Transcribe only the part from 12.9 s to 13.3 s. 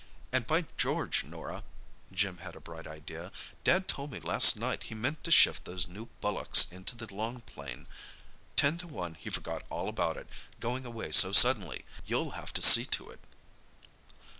it."